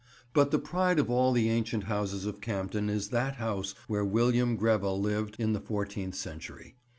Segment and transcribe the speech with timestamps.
[0.33, 4.55] But the pride of all the ancient houses of Campden is that house where William
[4.55, 6.75] Grevel lived in the fourteenth century.